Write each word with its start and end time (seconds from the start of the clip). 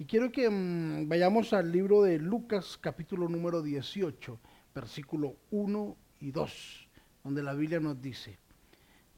Y 0.00 0.06
quiero 0.06 0.32
que 0.32 0.48
mm, 0.48 1.10
vayamos 1.10 1.52
al 1.52 1.70
libro 1.70 2.00
de 2.00 2.18
Lucas 2.18 2.78
capítulo 2.80 3.28
número 3.28 3.60
18, 3.60 4.40
versículo 4.74 5.36
1 5.50 5.96
y 6.20 6.30
2, 6.30 6.88
donde 7.22 7.42
la 7.42 7.52
Biblia 7.52 7.80
nos 7.80 8.00
dice, 8.00 8.38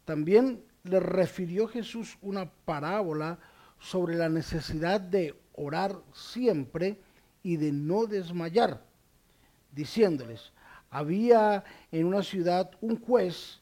también 0.05 0.65
le 0.83 0.99
refirió 0.99 1.69
Jesús 1.69 2.19
una 2.21 2.51
parábola 2.51 3.39
sobre 3.79 4.17
la 4.17 4.29
necesidad 4.29 5.01
de 5.01 5.37
orar 5.53 5.95
siempre 6.13 6.99
y 7.45 7.59
de 7.59 7.71
no 7.71 8.07
desmayar, 8.07 8.85
diciéndoles, 9.71 10.53
había 10.91 11.63
en 11.93 12.07
una 12.07 12.25
ciudad 12.25 12.73
un 12.81 12.99
juez 12.99 13.61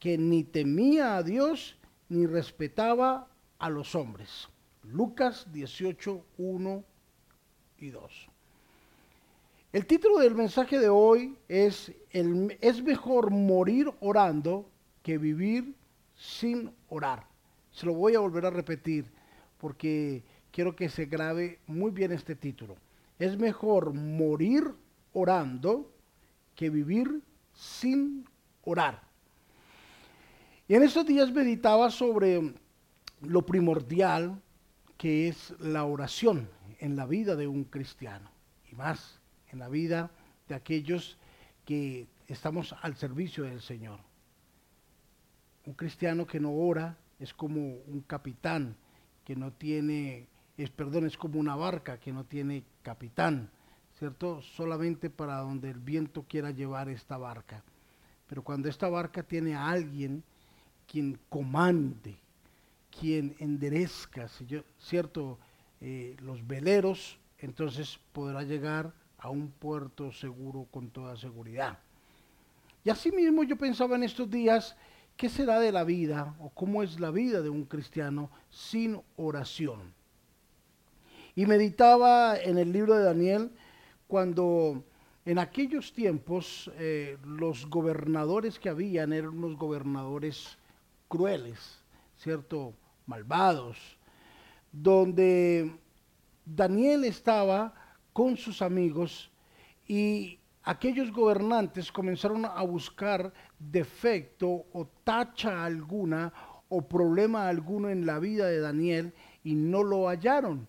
que 0.00 0.18
ni 0.18 0.42
temía 0.42 1.16
a 1.16 1.22
Dios 1.22 1.76
ni 2.08 2.26
respetaba 2.26 3.28
a 3.60 3.70
los 3.70 3.94
hombres. 3.94 4.48
Lucas 4.82 5.46
18, 5.52 6.24
1 6.38 6.84
y 7.78 7.90
2. 7.90 8.28
El 9.72 9.86
título 9.86 10.18
del 10.18 10.34
mensaje 10.34 10.78
de 10.78 10.88
hoy 10.88 11.36
es, 11.48 11.92
el, 12.10 12.58
es 12.60 12.82
mejor 12.82 13.30
morir 13.30 13.90
orando 14.00 14.68
que 15.02 15.16
vivir 15.16 15.74
sin 16.16 16.72
orar. 16.88 17.26
Se 17.70 17.86
lo 17.86 17.94
voy 17.94 18.14
a 18.14 18.20
volver 18.20 18.46
a 18.46 18.50
repetir 18.50 19.06
porque 19.58 20.24
quiero 20.50 20.74
que 20.74 20.88
se 20.88 21.06
grabe 21.06 21.60
muy 21.66 21.92
bien 21.92 22.10
este 22.12 22.34
título. 22.34 22.76
Es 23.18 23.38
mejor 23.38 23.92
morir 23.92 24.64
orando 25.12 25.92
que 26.56 26.68
vivir 26.68 27.22
sin 27.54 28.24
orar. 28.64 29.02
Y 30.66 30.74
en 30.74 30.82
estos 30.82 31.06
días 31.06 31.32
meditaba 31.32 31.90
sobre 31.90 32.54
lo 33.22 33.44
primordial 33.44 34.40
que 35.00 35.28
es 35.28 35.54
la 35.60 35.84
oración 35.86 36.46
en 36.78 36.94
la 36.94 37.06
vida 37.06 37.34
de 37.34 37.46
un 37.46 37.64
cristiano 37.64 38.30
y 38.70 38.74
más 38.74 39.18
en 39.50 39.58
la 39.58 39.70
vida 39.70 40.10
de 40.46 40.54
aquellos 40.54 41.16
que 41.64 42.06
estamos 42.28 42.74
al 42.82 42.96
servicio 42.96 43.44
del 43.44 43.62
Señor. 43.62 43.98
Un 45.64 45.72
cristiano 45.72 46.26
que 46.26 46.38
no 46.38 46.52
ora 46.52 46.98
es 47.18 47.32
como 47.32 47.76
un 47.86 48.02
capitán 48.06 48.76
que 49.24 49.34
no 49.34 49.54
tiene, 49.54 50.28
es, 50.58 50.68
perdón, 50.68 51.06
es 51.06 51.16
como 51.16 51.40
una 51.40 51.56
barca 51.56 51.98
que 51.98 52.12
no 52.12 52.24
tiene 52.24 52.62
capitán, 52.82 53.48
¿cierto? 53.98 54.42
Solamente 54.42 55.08
para 55.08 55.38
donde 55.38 55.70
el 55.70 55.78
viento 55.78 56.24
quiera 56.24 56.50
llevar 56.50 56.90
esta 56.90 57.16
barca. 57.16 57.64
Pero 58.26 58.44
cuando 58.44 58.68
esta 58.68 58.90
barca 58.90 59.22
tiene 59.22 59.54
a 59.54 59.70
alguien 59.70 60.22
quien 60.86 61.18
comande, 61.30 62.18
quien 62.90 63.36
enderezca, 63.38 64.28
¿cierto? 64.78 65.38
Eh, 65.80 66.16
los 66.20 66.46
veleros, 66.46 67.18
entonces 67.38 67.98
podrá 68.12 68.42
llegar 68.42 68.92
a 69.18 69.30
un 69.30 69.50
puerto 69.50 70.12
seguro 70.12 70.66
con 70.70 70.90
toda 70.90 71.16
seguridad. 71.16 71.78
Y 72.84 72.90
asimismo 72.90 73.44
yo 73.44 73.56
pensaba 73.56 73.96
en 73.96 74.02
estos 74.02 74.30
días, 74.30 74.76
¿qué 75.16 75.28
será 75.28 75.60
de 75.60 75.72
la 75.72 75.84
vida 75.84 76.34
o 76.40 76.50
cómo 76.50 76.82
es 76.82 76.98
la 76.98 77.10
vida 77.10 77.40
de 77.42 77.50
un 77.50 77.64
cristiano 77.64 78.30
sin 78.50 79.00
oración? 79.16 79.94
Y 81.34 81.46
meditaba 81.46 82.36
en 82.36 82.58
el 82.58 82.72
libro 82.72 82.94
de 82.94 83.04
Daniel 83.04 83.50
cuando 84.06 84.82
en 85.24 85.38
aquellos 85.38 85.92
tiempos 85.92 86.70
eh, 86.78 87.18
los 87.24 87.66
gobernadores 87.66 88.58
que 88.58 88.68
habían 88.68 89.12
eran 89.12 89.30
unos 89.30 89.56
gobernadores 89.56 90.58
crueles, 91.08 91.78
¿cierto? 92.16 92.74
Malvados, 93.10 93.76
donde 94.70 95.68
Daniel 96.46 97.04
estaba 97.04 97.74
con 98.12 98.36
sus 98.36 98.62
amigos 98.62 99.32
y 99.88 100.38
aquellos 100.62 101.10
gobernantes 101.10 101.90
comenzaron 101.90 102.44
a 102.44 102.62
buscar 102.62 103.32
defecto 103.58 104.64
o 104.72 104.88
tacha 105.02 105.64
alguna 105.64 106.32
o 106.68 106.82
problema 106.82 107.48
alguno 107.48 107.88
en 107.88 108.06
la 108.06 108.20
vida 108.20 108.46
de 108.46 108.60
Daniel 108.60 109.12
y 109.42 109.56
no 109.56 109.82
lo 109.82 110.06
hallaron. 110.06 110.68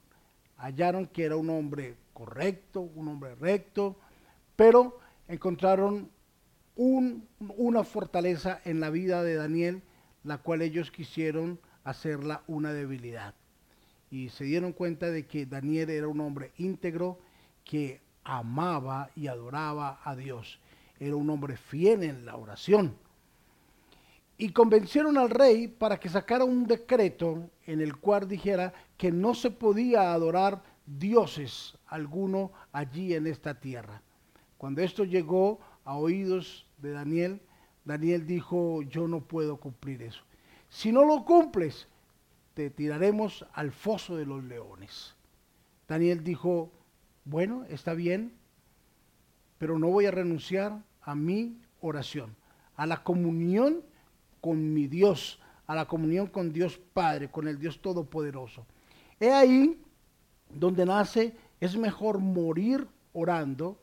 Hallaron 0.58 1.06
que 1.06 1.26
era 1.26 1.36
un 1.36 1.52
hombre 1.52 1.96
correcto, 2.12 2.82
un 2.82 3.08
hombre 3.08 3.36
recto, 3.36 3.98
pero 4.56 4.98
encontraron 5.28 6.10
una 6.76 7.84
fortaleza 7.84 8.62
en 8.66 8.80
la 8.80 8.90
vida 8.90 9.22
de 9.22 9.36
Daniel 9.36 9.84
la 10.24 10.38
cual 10.38 10.62
ellos 10.62 10.92
quisieron 10.92 11.60
hacerla 11.84 12.44
una 12.48 12.74
debilidad. 12.74 13.34
Y 14.10 14.30
se 14.30 14.44
dieron 14.44 14.74
cuenta 14.74 15.10
de 15.10 15.26
que 15.26 15.46
Daniel 15.46 15.90
era 15.90 16.08
un 16.08 16.20
hombre 16.20 16.52
íntegro 16.58 17.20
que 17.64 18.02
amaba 18.24 19.10
y 19.16 19.28
adoraba 19.28 20.00
a 20.04 20.16
Dios. 20.16 20.60
Era 21.00 21.16
un 21.16 21.30
hombre 21.30 21.58
fiel 21.58 22.04
en 22.04 22.26
la 22.26 22.36
oración. 22.36 22.96
Y 24.38 24.52
convencieron 24.52 25.18
al 25.18 25.30
rey 25.30 25.68
para 25.68 26.00
que 26.00 26.10
sacara 26.10 26.44
un 26.44 26.66
decreto 26.66 27.50
en 27.66 27.80
el 27.80 27.98
cual 27.98 28.28
dijera 28.28 28.74
que 28.98 29.12
no 29.12 29.34
se 29.34 29.52
podía 29.52 30.12
adorar 30.14 30.64
dioses 30.86 31.78
alguno 31.88 32.52
allí 32.72 33.14
en 33.14 33.28
esta 33.28 33.60
tierra. 33.60 34.02
Cuando 34.58 34.82
esto 34.82 35.04
llegó 35.04 35.60
a 35.86 35.96
oídos 35.96 36.66
de 36.78 36.92
Daniel, 36.92 37.42
Daniel 37.86 38.26
dijo, 38.26 38.82
yo 38.84 39.08
no 39.08 39.22
puedo 39.22 39.58
cumplir 39.58 40.02
eso. 40.02 40.24
Si 40.72 40.94
no 40.94 41.04
lo 41.04 41.26
cumples, 41.26 41.86
te 42.54 42.70
tiraremos 42.70 43.46
al 43.54 43.74
foso 43.74 44.16
de 44.16 44.26
los 44.26 44.42
leones. 44.46 45.14
Daniel 45.86 46.24
dijo, 46.24 46.72
bueno, 47.26 47.66
está 47.68 47.94
bien, 47.94 48.34
pero 49.58 49.78
no 49.78 49.90
voy 49.90 50.06
a 50.06 50.12
renunciar 50.12 50.82
a 51.02 51.14
mi 51.14 51.58
oración, 51.82 52.38
a 52.78 52.86
la 52.86 53.04
comunión 53.04 53.82
con 54.40 54.74
mi 54.74 54.88
Dios, 54.88 55.40
a 55.68 55.76
la 55.76 55.88
comunión 55.88 56.28
con 56.28 56.54
Dios 56.54 56.80
Padre, 56.94 57.30
con 57.30 57.50
el 57.50 57.60
Dios 57.60 57.82
Todopoderoso. 57.82 58.66
He 59.20 59.30
ahí 59.30 59.78
donde 60.50 60.86
nace, 60.86 61.36
es 61.60 61.76
mejor 61.76 62.20
morir 62.20 62.88
orando 63.12 63.78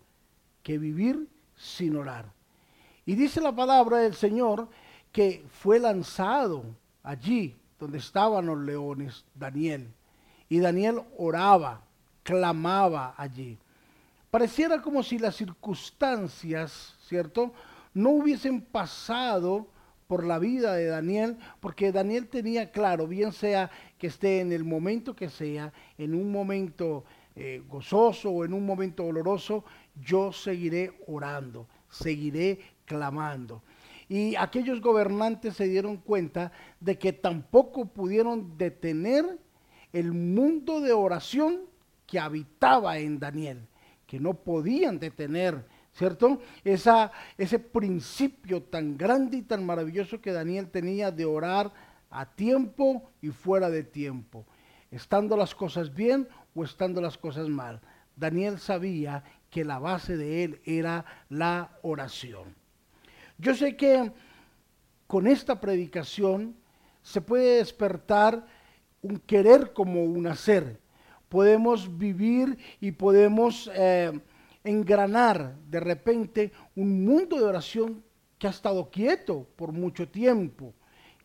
que 0.62 0.78
vivir 0.78 1.28
sin 1.54 1.96
orar. 1.96 2.32
Y 3.04 3.14
dice 3.14 3.42
la 3.42 3.54
palabra 3.54 3.98
del 3.98 4.14
Señor 4.14 4.70
que 5.18 5.44
fue 5.50 5.80
lanzado 5.80 6.62
allí 7.02 7.56
donde 7.80 7.98
estaban 7.98 8.46
los 8.46 8.56
leones, 8.56 9.24
Daniel. 9.34 9.92
Y 10.48 10.60
Daniel 10.60 11.00
oraba, 11.16 11.80
clamaba 12.22 13.16
allí. 13.16 13.58
Pareciera 14.30 14.80
como 14.80 15.02
si 15.02 15.18
las 15.18 15.34
circunstancias, 15.34 16.94
¿cierto? 17.00 17.52
No 17.94 18.10
hubiesen 18.10 18.60
pasado 18.60 19.66
por 20.06 20.24
la 20.24 20.38
vida 20.38 20.74
de 20.74 20.86
Daniel, 20.86 21.36
porque 21.58 21.90
Daniel 21.90 22.28
tenía 22.28 22.70
claro, 22.70 23.08
bien 23.08 23.32
sea 23.32 23.72
que 23.98 24.06
esté 24.06 24.38
en 24.38 24.52
el 24.52 24.62
momento 24.62 25.16
que 25.16 25.30
sea, 25.30 25.72
en 25.98 26.14
un 26.14 26.30
momento 26.30 27.02
eh, 27.34 27.60
gozoso 27.68 28.30
o 28.30 28.44
en 28.44 28.52
un 28.52 28.64
momento 28.64 29.02
doloroso, 29.02 29.64
yo 30.00 30.32
seguiré 30.32 30.92
orando, 31.08 31.66
seguiré 31.90 32.60
clamando. 32.84 33.64
Y 34.08 34.36
aquellos 34.36 34.80
gobernantes 34.80 35.56
se 35.56 35.68
dieron 35.68 35.98
cuenta 35.98 36.50
de 36.80 36.98
que 36.98 37.12
tampoco 37.12 37.86
pudieron 37.86 38.56
detener 38.56 39.38
el 39.92 40.12
mundo 40.12 40.80
de 40.80 40.92
oración 40.92 41.60
que 42.06 42.18
habitaba 42.18 42.98
en 42.98 43.18
Daniel, 43.18 43.66
que 44.06 44.18
no 44.18 44.34
podían 44.34 44.98
detener, 44.98 45.66
¿cierto? 45.92 46.40
Esa, 46.64 47.12
ese 47.36 47.58
principio 47.58 48.62
tan 48.62 48.96
grande 48.96 49.38
y 49.38 49.42
tan 49.42 49.64
maravilloso 49.64 50.20
que 50.20 50.32
Daniel 50.32 50.70
tenía 50.70 51.10
de 51.10 51.26
orar 51.26 51.72
a 52.10 52.24
tiempo 52.24 53.10
y 53.20 53.28
fuera 53.28 53.68
de 53.68 53.82
tiempo, 53.82 54.46
estando 54.90 55.36
las 55.36 55.54
cosas 55.54 55.94
bien 55.94 56.26
o 56.54 56.64
estando 56.64 57.02
las 57.02 57.18
cosas 57.18 57.48
mal. 57.48 57.80
Daniel 58.16 58.58
sabía 58.58 59.22
que 59.50 59.64
la 59.64 59.78
base 59.78 60.16
de 60.16 60.44
él 60.44 60.60
era 60.64 61.04
la 61.28 61.78
oración. 61.82 62.54
Yo 63.38 63.54
sé 63.54 63.76
que 63.76 64.10
con 65.06 65.26
esta 65.28 65.60
predicación 65.60 66.56
se 67.02 67.20
puede 67.20 67.58
despertar 67.58 68.44
un 69.00 69.18
querer 69.18 69.72
como 69.72 70.02
un 70.04 70.26
hacer. 70.26 70.80
Podemos 71.28 71.98
vivir 71.98 72.58
y 72.80 72.90
podemos 72.90 73.70
eh, 73.74 74.20
engranar 74.64 75.56
de 75.70 75.80
repente 75.80 76.52
un 76.74 77.04
mundo 77.04 77.36
de 77.36 77.44
oración 77.44 78.02
que 78.38 78.48
ha 78.48 78.50
estado 78.50 78.90
quieto 78.90 79.46
por 79.56 79.72
mucho 79.72 80.08
tiempo. 80.08 80.74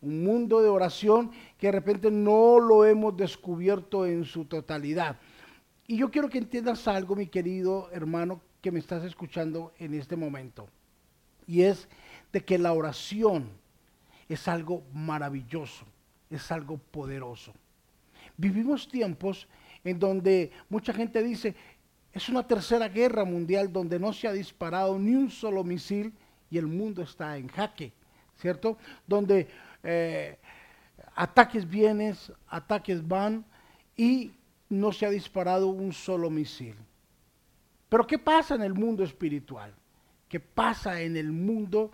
Un 0.02 0.24
mundo 0.24 0.62
de 0.62 0.70
oración 0.70 1.32
que 1.58 1.68
de 1.68 1.72
repente 1.72 2.12
no 2.12 2.60
lo 2.60 2.86
hemos 2.86 3.18
descubierto 3.18 4.06
en 4.06 4.26
su 4.26 4.46
totalidad. 4.46 5.18
Y 5.88 5.98
yo 5.98 6.12
quiero 6.12 6.30
que 6.30 6.38
entiendas 6.38 6.88
algo, 6.88 7.16
mi 7.16 7.28
querido 7.28 7.90
hermano, 7.92 8.42
que 8.62 8.72
me 8.72 8.80
estás 8.80 9.04
escuchando 9.04 9.74
en 9.80 9.94
este 9.94 10.16
momento. 10.16 10.68
Y 11.46 11.64
es 11.64 11.88
de 12.34 12.44
que 12.44 12.58
la 12.58 12.74
oración 12.74 13.48
es 14.28 14.48
algo 14.48 14.84
maravilloso, 14.92 15.86
es 16.30 16.52
algo 16.52 16.78
poderoso. 16.78 17.54
Vivimos 18.36 18.90
tiempos 18.90 19.48
en 19.84 20.00
donde 20.00 20.52
mucha 20.68 20.94
gente 20.94 21.22
dice, 21.22 21.56
es 22.12 22.28
una 22.30 22.46
tercera 22.46 22.90
guerra 22.90 23.24
mundial 23.24 23.72
donde 23.72 24.00
no 24.00 24.12
se 24.12 24.28
ha 24.28 24.34
disparado 24.34 24.98
ni 24.98 25.14
un 25.14 25.30
solo 25.30 25.64
misil 25.64 26.12
y 26.50 26.58
el 26.58 26.66
mundo 26.68 27.04
está 27.04 27.38
en 27.38 27.48
jaque, 27.48 27.94
¿cierto? 28.38 28.78
Donde 29.06 29.48
eh, 29.84 30.38
ataques 31.16 31.70
vienen, 31.70 32.16
ataques 32.48 33.08
van 33.08 33.46
y 33.96 34.32
no 34.70 34.92
se 34.92 35.06
ha 35.06 35.10
disparado 35.12 35.68
un 35.68 35.94
solo 35.94 36.32
misil. 36.32 36.76
Pero 37.90 38.08
¿qué 38.08 38.18
pasa 38.18 38.56
en 38.56 38.64
el 38.64 38.74
mundo 38.74 39.04
espiritual? 39.04 39.72
¿Qué 40.28 40.40
pasa 40.40 41.00
en 41.02 41.16
el 41.16 41.32
mundo 41.32 41.92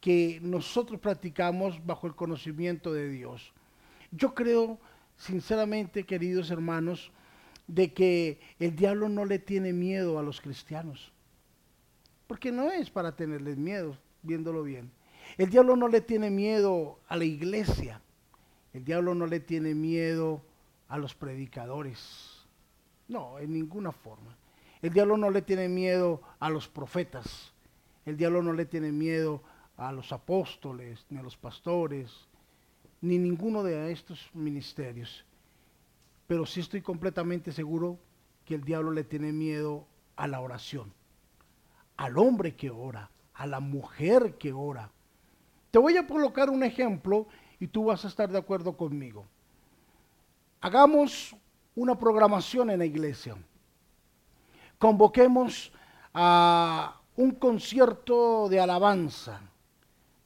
que 0.00 0.38
nosotros 0.42 1.00
practicamos 1.00 1.84
bajo 1.84 2.06
el 2.06 2.14
conocimiento 2.14 2.92
de 2.92 3.08
Dios? 3.08 3.52
Yo 4.10 4.34
creo, 4.34 4.78
sinceramente, 5.16 6.04
queridos 6.04 6.50
hermanos, 6.50 7.12
de 7.66 7.92
que 7.92 8.40
el 8.58 8.74
diablo 8.74 9.08
no 9.08 9.24
le 9.24 9.38
tiene 9.38 9.72
miedo 9.72 10.18
a 10.18 10.22
los 10.22 10.40
cristianos. 10.40 11.12
Porque 12.26 12.50
no 12.50 12.70
es 12.70 12.90
para 12.90 13.14
tenerles 13.14 13.56
miedo, 13.56 13.96
viéndolo 14.22 14.62
bien. 14.62 14.90
El 15.38 15.50
diablo 15.50 15.76
no 15.76 15.88
le 15.88 16.00
tiene 16.00 16.30
miedo 16.30 16.98
a 17.08 17.16
la 17.16 17.24
iglesia. 17.24 18.00
El 18.72 18.84
diablo 18.84 19.14
no 19.14 19.26
le 19.26 19.40
tiene 19.40 19.74
miedo 19.74 20.42
a 20.88 20.98
los 20.98 21.14
predicadores. 21.14 22.46
No, 23.08 23.38
en 23.38 23.52
ninguna 23.52 23.92
forma. 23.92 24.36
El 24.82 24.92
diablo 24.92 25.16
no 25.16 25.30
le 25.30 25.42
tiene 25.42 25.68
miedo 25.68 26.22
a 26.38 26.50
los 26.50 26.68
profetas. 26.68 27.52
El 28.06 28.16
diablo 28.16 28.42
no 28.42 28.52
le 28.52 28.64
tiene 28.64 28.92
miedo 28.92 29.42
a 29.88 29.92
los 29.92 30.12
apóstoles, 30.12 31.04
ni 31.10 31.18
a 31.18 31.22
los 31.22 31.36
pastores, 31.36 32.28
ni 33.00 33.18
ninguno 33.18 33.62
de 33.62 33.92
estos 33.92 34.30
ministerios 34.34 35.24
pero 36.30 36.46
sí 36.46 36.60
estoy 36.60 36.80
completamente 36.80 37.50
seguro 37.50 37.98
que 38.44 38.54
el 38.54 38.62
diablo 38.62 38.92
le 38.92 39.02
tiene 39.02 39.32
miedo 39.32 39.84
a 40.14 40.28
la 40.28 40.40
oración, 40.40 40.92
al 41.96 42.16
hombre 42.18 42.54
que 42.54 42.70
ora, 42.70 43.10
a 43.34 43.48
la 43.48 43.58
mujer 43.58 44.38
que 44.38 44.52
ora. 44.52 44.92
Te 45.72 45.80
voy 45.80 45.96
a 45.96 46.06
colocar 46.06 46.48
un 46.48 46.62
ejemplo 46.62 47.26
y 47.58 47.66
tú 47.66 47.86
vas 47.86 48.04
a 48.04 48.08
estar 48.08 48.30
de 48.30 48.38
acuerdo 48.38 48.76
conmigo. 48.76 49.26
Hagamos 50.60 51.34
una 51.74 51.98
programación 51.98 52.70
en 52.70 52.78
la 52.78 52.86
iglesia. 52.86 53.34
Convoquemos 54.78 55.72
a 56.14 57.00
un 57.16 57.32
concierto 57.32 58.48
de 58.48 58.60
alabanza. 58.60 59.40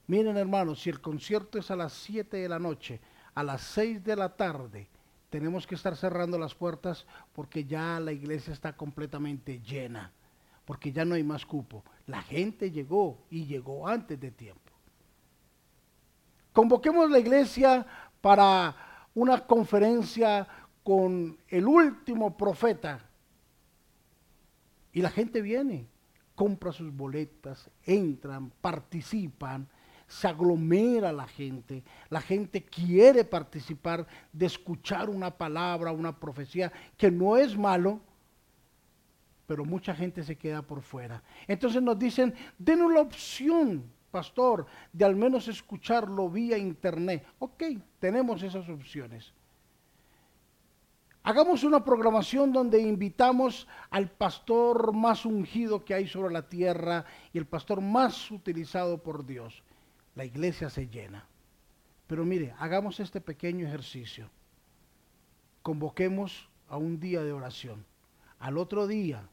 Miren 0.07 0.37
hermanos, 0.37 0.81
si 0.81 0.89
el 0.89 1.01
concierto 1.01 1.57
es 1.57 1.71
a 1.71 1.75
las 1.75 1.93
7 1.93 2.37
de 2.37 2.49
la 2.49 2.59
noche, 2.59 2.99
a 3.33 3.43
las 3.43 3.61
6 3.61 4.03
de 4.03 4.15
la 4.15 4.35
tarde, 4.35 4.87
tenemos 5.29 5.65
que 5.65 5.75
estar 5.75 5.95
cerrando 5.95 6.37
las 6.37 6.53
puertas 6.53 7.05
porque 7.33 7.65
ya 7.65 7.99
la 7.99 8.11
iglesia 8.11 8.53
está 8.53 8.77
completamente 8.77 9.59
llena, 9.61 10.11
porque 10.63 10.91
ya 10.91 11.03
no 11.05 11.15
hay 11.15 11.23
más 11.23 11.45
cupo. 11.45 11.83
La 12.07 12.21
gente 12.21 12.71
llegó 12.71 13.25
y 13.29 13.45
llegó 13.45 13.87
antes 13.87 14.19
de 14.19 14.31
tiempo. 14.31 14.71
Convoquemos 16.53 17.09
la 17.09 17.19
iglesia 17.19 17.85
para 18.21 18.75
una 19.13 19.45
conferencia 19.45 20.47
con 20.83 21.37
el 21.47 21.67
último 21.67 22.37
profeta. 22.37 22.99
Y 24.93 25.01
la 25.01 25.09
gente 25.09 25.41
viene, 25.41 25.87
compra 26.35 26.71
sus 26.71 26.95
boletas, 26.95 27.69
entran, 27.83 28.51
participan, 28.61 29.67
se 30.07 30.27
aglomera 30.27 31.11
la 31.11 31.27
gente, 31.27 31.83
la 32.09 32.21
gente 32.21 32.63
quiere 32.63 33.23
participar 33.23 34.05
de 34.31 34.45
escuchar 34.45 35.09
una 35.09 35.31
palabra, 35.31 35.91
una 35.91 36.17
profecía, 36.17 36.71
que 36.95 37.09
no 37.09 37.37
es 37.37 37.57
malo, 37.57 37.99
pero 39.47 39.65
mucha 39.65 39.95
gente 39.95 40.23
se 40.23 40.37
queda 40.37 40.61
por 40.61 40.81
fuera. 40.81 41.23
Entonces 41.47 41.81
nos 41.81 41.97
dicen, 41.97 42.33
denos 42.57 42.91
la 42.91 43.01
opción, 43.01 43.83
pastor, 44.11 44.67
de 44.93 45.05
al 45.05 45.15
menos 45.15 45.47
escucharlo 45.47 46.29
vía 46.29 46.57
internet. 46.57 47.25
Ok, 47.39 47.63
tenemos 47.99 48.43
esas 48.43 48.69
opciones. 48.69 49.33
Hagamos 51.23 51.63
una 51.63 51.83
programación 51.83 52.53
donde 52.53 52.79
invitamos 52.79 53.67
al 53.89 54.11
pastor 54.11 54.93
más 54.93 55.25
ungido 55.25 55.83
que 55.83 55.95
hay 55.95 56.07
sobre 56.07 56.31
la 56.31 56.47
tierra 56.47 57.05
y 57.33 57.39
el 57.39 57.47
pastor 57.47 57.81
más 57.81 58.29
utilizado 58.29 59.01
por 59.01 59.25
Dios 59.25 59.63
la 60.15 60.25
iglesia 60.25 60.69
se 60.69 60.87
llena. 60.87 61.27
Pero 62.07 62.25
mire, 62.25 62.53
hagamos 62.59 62.99
este 62.99 63.21
pequeño 63.21 63.67
ejercicio. 63.67 64.29
Convoquemos 65.61 66.49
a 66.67 66.77
un 66.77 66.99
día 66.99 67.23
de 67.23 67.33
oración. 67.33 67.85
Al 68.39 68.57
otro 68.57 68.87
día, 68.87 69.27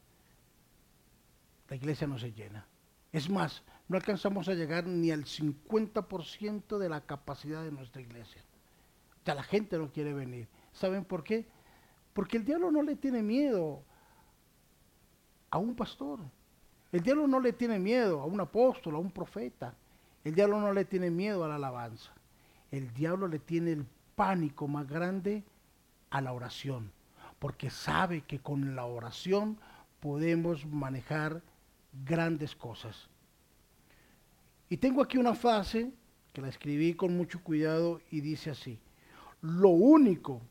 la 1.69 1.75
iglesia 1.75 2.07
no 2.07 2.17
se 2.17 2.33
llena. 2.33 2.67
Es 3.11 3.29
más, 3.29 3.63
no 3.87 3.97
alcanzamos 3.97 4.47
a 4.47 4.53
llegar 4.53 4.87
ni 4.87 5.11
al 5.11 5.25
50% 5.25 6.77
de 6.77 6.89
la 6.89 7.01
capacidad 7.01 7.63
de 7.63 7.71
nuestra 7.71 8.01
iglesia. 8.01 8.43
Ya 9.25 9.35
la 9.35 9.43
gente 9.43 9.77
no 9.77 9.91
quiere 9.91 10.13
venir. 10.13 10.47
¿Saben 10.71 11.05
por 11.05 11.23
qué? 11.23 11.47
Porque 12.13 12.37
el 12.37 12.45
diablo 12.45 12.71
no 12.71 12.81
le 12.81 12.95
tiene 12.95 13.21
miedo 13.21 13.83
a 15.49 15.59
un 15.59 15.75
pastor. 15.75 16.19
El 16.91 17.01
diablo 17.01 17.27
no 17.27 17.39
le 17.39 17.53
tiene 17.53 17.79
miedo 17.79 18.21
a 18.21 18.25
un 18.25 18.39
apóstol, 18.39 18.95
a 18.95 18.99
un 18.99 19.11
profeta. 19.11 19.75
El 20.23 20.35
diablo 20.35 20.61
no 20.61 20.71
le 20.71 20.85
tiene 20.85 21.11
miedo 21.11 21.43
a 21.43 21.49
la 21.49 21.55
alabanza. 21.55 22.11
El 22.71 22.93
diablo 22.93 23.27
le 23.27 23.39
tiene 23.39 23.73
el 23.73 23.85
pánico 24.15 24.67
más 24.67 24.87
grande 24.87 25.43
a 26.09 26.21
la 26.21 26.31
oración, 26.31 26.91
porque 27.39 27.69
sabe 27.69 28.21
que 28.21 28.39
con 28.39 28.75
la 28.75 28.85
oración 28.85 29.57
podemos 29.99 30.65
manejar 30.65 31.41
grandes 32.05 32.55
cosas. 32.55 33.09
Y 34.69 34.77
tengo 34.77 35.01
aquí 35.01 35.17
una 35.17 35.35
frase 35.35 35.91
que 36.31 36.41
la 36.41 36.49
escribí 36.49 36.93
con 36.93 37.15
mucho 37.17 37.43
cuidado 37.43 38.01
y 38.09 38.21
dice 38.21 38.51
así, 38.51 38.79
lo 39.41 39.69
único 39.69 40.41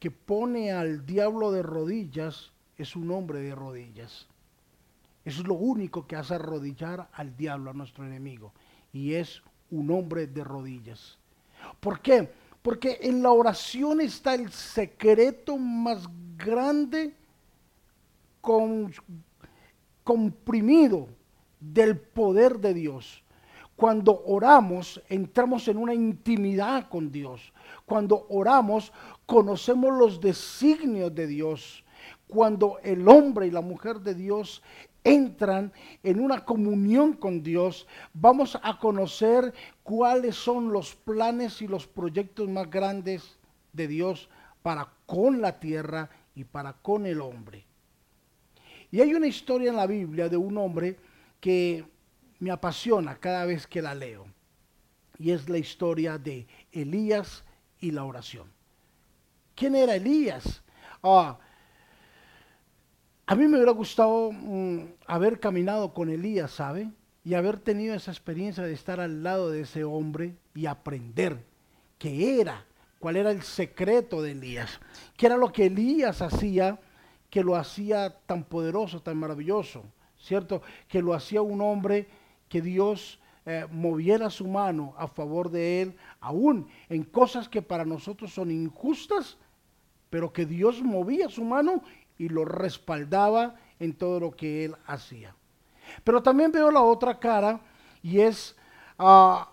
que 0.00 0.10
pone 0.10 0.72
al 0.72 1.06
diablo 1.06 1.52
de 1.52 1.62
rodillas 1.62 2.52
es 2.76 2.96
un 2.96 3.10
hombre 3.10 3.40
de 3.40 3.54
rodillas. 3.54 4.26
Eso 5.24 5.40
es 5.40 5.46
lo 5.46 5.54
único 5.54 6.06
que 6.06 6.16
hace 6.16 6.34
arrodillar 6.34 7.08
al 7.12 7.36
diablo, 7.36 7.70
a 7.70 7.74
nuestro 7.74 8.04
enemigo 8.04 8.52
y 8.94 9.14
es 9.14 9.42
un 9.70 9.90
hombre 9.90 10.26
de 10.28 10.42
rodillas. 10.42 11.18
¿Por 11.80 12.00
qué? 12.00 12.30
Porque 12.62 12.98
en 13.02 13.22
la 13.22 13.32
oración 13.32 14.00
está 14.00 14.34
el 14.34 14.50
secreto 14.50 15.58
más 15.58 16.08
grande 16.38 17.14
comprimido 20.04 21.08
del 21.60 21.98
poder 21.98 22.58
de 22.60 22.72
Dios. 22.72 23.22
Cuando 23.76 24.22
oramos, 24.26 25.02
entramos 25.08 25.66
en 25.66 25.76
una 25.76 25.92
intimidad 25.92 26.88
con 26.88 27.10
Dios. 27.10 27.52
Cuando 27.84 28.26
oramos, 28.28 28.92
conocemos 29.26 29.92
los 29.98 30.20
designios 30.20 31.12
de 31.12 31.26
Dios. 31.26 31.84
Cuando 32.28 32.78
el 32.84 33.08
hombre 33.08 33.48
y 33.48 33.50
la 33.50 33.60
mujer 33.60 33.98
de 33.98 34.14
Dios 34.14 34.62
entran 35.04 35.72
en 36.02 36.18
una 36.18 36.44
comunión 36.44 37.12
con 37.12 37.42
Dios, 37.42 37.86
vamos 38.14 38.58
a 38.62 38.78
conocer 38.78 39.52
cuáles 39.82 40.34
son 40.34 40.72
los 40.72 40.94
planes 40.94 41.60
y 41.60 41.68
los 41.68 41.86
proyectos 41.86 42.48
más 42.48 42.70
grandes 42.70 43.38
de 43.72 43.86
Dios 43.86 44.30
para 44.62 44.88
con 45.04 45.42
la 45.42 45.60
tierra 45.60 46.08
y 46.34 46.44
para 46.44 46.72
con 46.72 47.04
el 47.04 47.20
hombre. 47.20 47.64
Y 48.90 49.00
hay 49.00 49.12
una 49.12 49.26
historia 49.26 49.70
en 49.70 49.76
la 49.76 49.86
Biblia 49.86 50.28
de 50.28 50.38
un 50.38 50.56
hombre 50.56 50.96
que 51.38 51.84
me 52.38 52.50
apasiona 52.50 53.16
cada 53.16 53.44
vez 53.44 53.66
que 53.66 53.82
la 53.82 53.94
leo. 53.94 54.26
Y 55.18 55.30
es 55.30 55.48
la 55.48 55.58
historia 55.58 56.16
de 56.16 56.46
Elías 56.72 57.44
y 57.80 57.90
la 57.90 58.04
oración. 58.04 58.50
¿Quién 59.54 59.74
era 59.74 59.94
Elías? 59.94 60.62
Ah, 61.02 61.38
a 63.26 63.34
mí 63.34 63.48
me 63.48 63.56
hubiera 63.56 63.72
gustado 63.72 64.32
mm, 64.32 64.80
haber 65.06 65.40
caminado 65.40 65.94
con 65.94 66.10
Elías, 66.10 66.50
¿sabe? 66.50 66.90
Y 67.24 67.34
haber 67.34 67.58
tenido 67.58 67.94
esa 67.94 68.10
experiencia 68.10 68.64
de 68.64 68.72
estar 68.72 69.00
al 69.00 69.22
lado 69.22 69.50
de 69.50 69.62
ese 69.62 69.84
hombre 69.84 70.34
y 70.54 70.66
aprender 70.66 71.42
qué 71.98 72.40
era, 72.40 72.66
cuál 72.98 73.16
era 73.16 73.30
el 73.30 73.42
secreto 73.42 74.20
de 74.20 74.32
Elías, 74.32 74.78
qué 75.16 75.26
era 75.26 75.36
lo 75.36 75.52
que 75.52 75.66
Elías 75.66 76.20
hacía 76.20 76.78
que 77.34 77.42
lo 77.42 77.56
hacía 77.56 78.16
tan 78.26 78.44
poderoso, 78.44 79.02
tan 79.02 79.16
maravilloso, 79.16 79.82
¿cierto? 80.18 80.62
Que 80.86 81.02
lo 81.02 81.14
hacía 81.14 81.42
un 81.42 81.60
hombre 81.62 82.06
que 82.48 82.62
Dios 82.62 83.18
eh, 83.44 83.66
moviera 83.72 84.30
su 84.30 84.46
mano 84.46 84.94
a 84.96 85.08
favor 85.08 85.50
de 85.50 85.82
él, 85.82 85.96
aún 86.20 86.68
en 86.88 87.02
cosas 87.02 87.48
que 87.48 87.60
para 87.60 87.84
nosotros 87.84 88.32
son 88.32 88.52
injustas, 88.52 89.36
pero 90.10 90.32
que 90.32 90.46
Dios 90.46 90.80
movía 90.80 91.28
su 91.28 91.42
mano 91.42 91.82
y 92.18 92.28
lo 92.28 92.44
respaldaba 92.44 93.56
en 93.78 93.94
todo 93.94 94.20
lo 94.20 94.30
que 94.32 94.64
él 94.64 94.76
hacía. 94.86 95.34
Pero 96.02 96.22
también 96.22 96.52
veo 96.52 96.70
la 96.70 96.82
otra 96.82 97.18
cara 97.18 97.60
y 98.02 98.20
es 98.20 98.56
uh, 98.98 99.44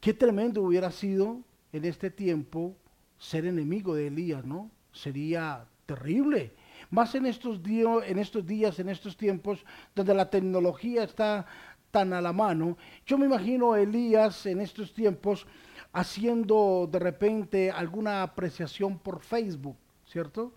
qué 0.00 0.12
tremendo 0.12 0.62
hubiera 0.62 0.90
sido 0.90 1.40
en 1.72 1.84
este 1.84 2.10
tiempo 2.10 2.76
ser 3.18 3.46
enemigo 3.46 3.94
de 3.94 4.08
Elías, 4.08 4.44
¿no? 4.44 4.70
Sería 4.92 5.66
terrible. 5.86 6.54
Más 6.90 7.14
en 7.14 7.26
estos, 7.26 7.60
en 7.64 8.18
estos 8.18 8.46
días, 8.46 8.78
en 8.78 8.88
estos 8.88 9.16
tiempos, 9.16 9.64
donde 9.94 10.14
la 10.14 10.30
tecnología 10.30 11.04
está 11.04 11.46
tan 11.90 12.12
a 12.12 12.20
la 12.20 12.32
mano. 12.32 12.76
Yo 13.06 13.16
me 13.18 13.26
imagino 13.26 13.72
a 13.72 13.80
Elías 13.80 14.46
en 14.46 14.60
estos 14.60 14.92
tiempos 14.92 15.46
haciendo 15.92 16.88
de 16.90 16.98
repente 16.98 17.70
alguna 17.70 18.22
apreciación 18.22 18.98
por 18.98 19.20
Facebook, 19.20 19.76
¿cierto? 20.04 20.52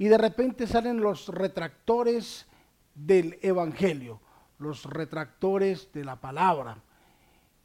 Y 0.00 0.08
de 0.08 0.16
repente 0.16 0.66
salen 0.66 1.02
los 1.02 1.28
retractores 1.28 2.46
del 2.94 3.38
Evangelio, 3.42 4.18
los 4.58 4.86
retractores 4.86 5.92
de 5.92 6.06
la 6.06 6.16
palabra, 6.16 6.78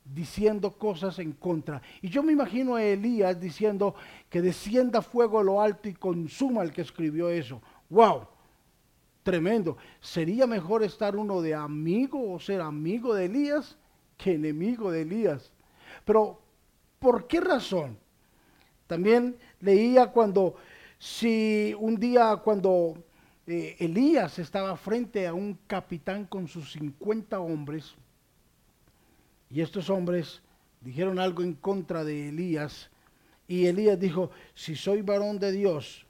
diciendo 0.04 0.74
cosas 0.74 1.18
en 1.20 1.32
contra. 1.32 1.82
Y 2.02 2.10
yo 2.10 2.24
me 2.24 2.34
imagino 2.34 2.76
a 2.76 2.84
Elías 2.84 3.40
diciendo 3.40 3.96
que 4.30 4.42
descienda 4.42 5.02
fuego 5.02 5.40
a 5.40 5.46
lo 5.46 5.62
alto 5.62 5.88
y 5.88 5.94
consuma 5.94 6.62
el 6.64 6.74
que 6.74 6.82
escribió 6.82 7.30
eso. 7.30 7.62
¡Wow! 7.90 8.28
Tremendo. 9.24 9.78
¿Sería 10.02 10.46
mejor 10.46 10.84
estar 10.84 11.16
uno 11.16 11.42
de 11.42 11.56
amigo 11.56 12.34
o 12.34 12.38
ser 12.42 12.60
amigo 12.60 13.16
de 13.16 13.28
Elías 13.28 13.78
que 14.18 14.34
enemigo 14.34 14.92
de 14.92 15.04
Elías? 15.04 15.54
Pero, 16.04 16.42
¿por 17.00 17.28
qué 17.28 17.40
razón? 17.40 17.98
También 18.88 19.38
leía 19.62 20.08
cuando, 20.12 20.56
si 21.00 21.76
un 21.80 21.98
día 21.98 22.36
cuando 22.38 22.96
eh, 23.48 23.76
Elías 23.80 24.40
estaba 24.40 24.76
frente 24.76 25.28
a 25.28 25.34
un 25.34 25.58
capitán 25.68 26.26
con 26.26 26.48
sus 26.48 26.72
50 26.74 27.40
hombres, 27.40 27.96
y 29.50 29.62
estos 29.62 29.90
hombres 29.90 30.42
dijeron 30.82 31.20
algo 31.20 31.44
en 31.44 31.54
contra 31.54 32.04
de 32.04 32.30
Elías, 32.30 32.90
y 33.48 33.68
Elías 33.68 34.00
dijo, 34.00 34.32
si 34.54 34.76
soy 34.76 35.02
varón 35.02 35.38
de 35.38 35.52
Dios, 35.52 36.06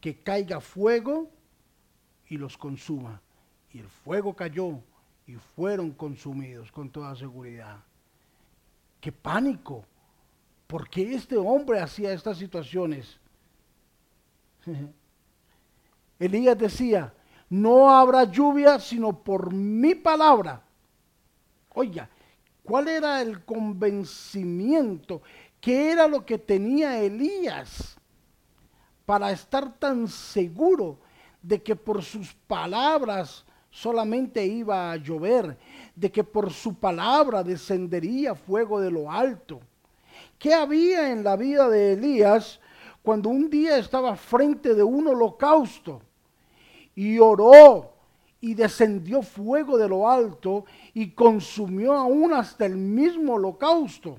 que 0.00 0.16
caiga 0.16 0.60
fuego 0.60 1.30
y 2.28 2.38
los 2.38 2.56
consuma. 2.56 3.20
Y 3.72 3.80
el 3.80 3.88
fuego 3.88 4.34
cayó 4.34 4.80
y 5.26 5.34
fueron 5.34 5.90
consumidos 5.90 6.72
con 6.72 6.90
toda 6.90 7.14
seguridad. 7.16 7.84
¡Qué 9.00 9.12
pánico! 9.12 9.84
¿Por 10.66 10.88
qué 10.88 11.14
este 11.14 11.36
hombre 11.36 11.80
hacía 11.80 12.12
estas 12.12 12.38
situaciones? 12.38 13.18
Elías 16.18 16.58
decía, 16.58 17.12
no 17.50 17.90
habrá 17.90 18.24
lluvia 18.24 18.78
sino 18.78 19.12
por 19.12 19.52
mi 19.52 19.94
palabra. 19.94 20.62
Oiga, 21.74 22.08
¿cuál 22.62 22.88
era 22.88 23.22
el 23.22 23.44
convencimiento? 23.44 25.22
¿Qué 25.60 25.92
era 25.92 26.06
lo 26.06 26.24
que 26.24 26.38
tenía 26.38 27.00
Elías 27.00 27.96
para 29.06 29.30
estar 29.30 29.78
tan 29.78 30.08
seguro 30.08 30.98
de 31.42 31.62
que 31.62 31.74
por 31.74 32.02
sus 32.02 32.34
palabras 32.34 33.44
solamente 33.70 34.44
iba 34.44 34.92
a 34.92 34.96
llover, 34.96 35.56
de 35.94 36.10
que 36.10 36.24
por 36.24 36.52
su 36.52 36.74
palabra 36.74 37.42
descendería 37.42 38.34
fuego 38.34 38.80
de 38.80 38.90
lo 38.90 39.10
alto? 39.10 39.60
¿Qué 40.38 40.54
había 40.54 41.10
en 41.10 41.24
la 41.24 41.36
vida 41.36 41.68
de 41.68 41.94
Elías 41.94 42.60
cuando 43.08 43.30
un 43.30 43.48
día 43.48 43.78
estaba 43.78 44.16
frente 44.16 44.74
de 44.74 44.82
un 44.82 45.06
holocausto? 45.06 46.02
y 46.94 47.18
oró 47.18 47.94
y 48.38 48.52
descendió 48.52 49.22
fuego 49.22 49.78
de 49.78 49.88
lo 49.88 50.10
alto 50.10 50.66
y 50.92 51.12
consumió 51.12 51.94
aún 51.94 52.34
hasta 52.34 52.66
el 52.66 52.76
mismo 52.76 53.36
holocausto. 53.36 54.18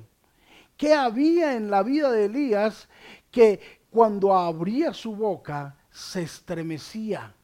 ¿Qué 0.75 0.95
había 0.95 1.55
en 1.55 1.69
la 1.69 1.83
vida 1.83 2.11
de 2.11 2.25
Elías 2.25 2.89
que 3.29 3.59
cuando 3.91 4.35
abría 4.35 4.91
su 4.91 5.15
boca 5.15 5.77
se 5.91 6.23
estremecía? 6.23 7.35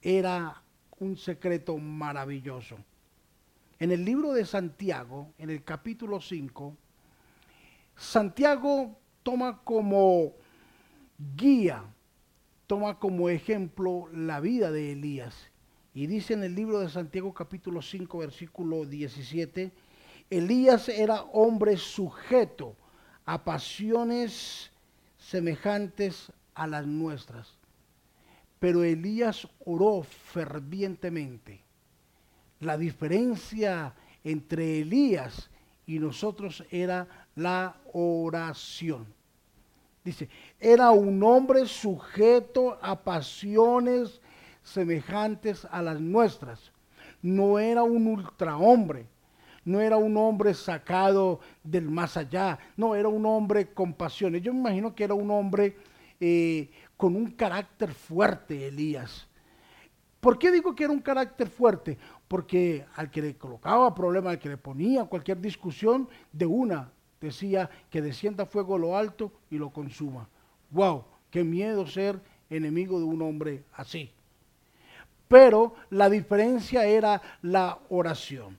Era 0.00 0.62
un 1.00 1.18
secreto 1.18 1.76
maravilloso. 1.76 2.78
En 3.78 3.92
el 3.92 4.06
libro 4.06 4.32
de 4.32 4.46
Santiago, 4.46 5.34
en 5.36 5.50
el 5.50 5.62
capítulo 5.64 6.18
5, 6.18 6.74
Santiago 7.94 8.96
toma 9.22 9.60
como 9.62 10.47
guía 11.18 11.84
toma 12.66 12.98
como 12.98 13.28
ejemplo 13.28 14.08
la 14.12 14.40
vida 14.40 14.70
de 14.70 14.92
Elías. 14.92 15.50
Y 15.94 16.06
dice 16.06 16.34
en 16.34 16.44
el 16.44 16.54
libro 16.54 16.80
de 16.80 16.88
Santiago 16.88 17.34
capítulo 17.34 17.82
5 17.82 18.18
versículo 18.18 18.84
17, 18.84 19.72
Elías 20.30 20.88
era 20.88 21.22
hombre 21.32 21.76
sujeto 21.76 22.76
a 23.24 23.42
pasiones 23.44 24.70
semejantes 25.16 26.30
a 26.54 26.66
las 26.66 26.86
nuestras. 26.86 27.56
Pero 28.60 28.84
Elías 28.84 29.48
oró 29.64 30.02
fervientemente. 30.02 31.62
La 32.60 32.76
diferencia 32.76 33.94
entre 34.24 34.80
Elías 34.80 35.50
y 35.86 35.98
nosotros 35.98 36.64
era 36.70 37.26
la 37.34 37.80
oración. 37.92 39.17
Dice, 40.08 40.30
era 40.58 40.90
un 40.90 41.22
hombre 41.22 41.66
sujeto 41.66 42.78
a 42.80 43.04
pasiones 43.04 44.22
semejantes 44.62 45.66
a 45.70 45.82
las 45.82 46.00
nuestras. 46.00 46.72
No 47.20 47.58
era 47.58 47.82
un 47.82 48.06
ultrahombre, 48.06 49.04
no 49.66 49.82
era 49.82 49.98
un 49.98 50.16
hombre 50.16 50.54
sacado 50.54 51.40
del 51.62 51.90
más 51.90 52.16
allá, 52.16 52.58
no, 52.74 52.94
era 52.94 53.08
un 53.08 53.26
hombre 53.26 53.74
con 53.74 53.92
pasiones. 53.92 54.40
Yo 54.40 54.54
me 54.54 54.60
imagino 54.60 54.94
que 54.94 55.04
era 55.04 55.12
un 55.12 55.30
hombre 55.30 55.76
eh, 56.18 56.70
con 56.96 57.14
un 57.14 57.30
carácter 57.32 57.92
fuerte, 57.92 58.68
Elías. 58.68 59.28
¿Por 60.20 60.38
qué 60.38 60.50
digo 60.50 60.74
que 60.74 60.84
era 60.84 60.92
un 60.94 61.02
carácter 61.02 61.50
fuerte? 61.50 61.98
Porque 62.28 62.86
al 62.96 63.10
que 63.10 63.20
le 63.20 63.36
colocaba 63.36 63.94
problemas, 63.94 64.30
al 64.30 64.38
que 64.38 64.48
le 64.48 64.56
ponía 64.56 65.04
cualquier 65.04 65.38
discusión, 65.38 66.08
de 66.32 66.46
una 66.46 66.90
decía 67.20 67.70
que 67.90 68.02
descienda 68.02 68.46
fuego 68.46 68.78
lo 68.78 68.96
alto 68.96 69.32
y 69.50 69.58
lo 69.58 69.70
consuma. 69.70 70.28
¡Wow! 70.70 71.04
¡Qué 71.30 71.44
miedo 71.44 71.86
ser 71.86 72.20
enemigo 72.50 72.98
de 72.98 73.04
un 73.04 73.22
hombre 73.22 73.64
así! 73.74 74.10
Pero 75.28 75.74
la 75.90 76.08
diferencia 76.08 76.86
era 76.86 77.20
la 77.42 77.78
oración. 77.90 78.58